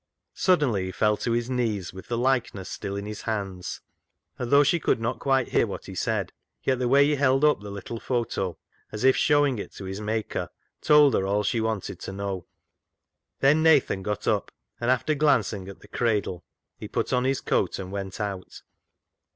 [0.33, 3.81] Suddenly he fell to his knees with the like ness still in his hands,
[4.39, 7.09] and though she could not quite hear what he said, yet the way he I20
[7.09, 8.57] CLOG SHOP CHRONICLES held up the little photo
[8.91, 10.49] as if showing it to his Maker
[10.81, 12.47] told her all she wanted to know.
[13.41, 16.43] Then Nathan got up, and after glancing at the cradle
[16.79, 18.63] he put on his coat and went out.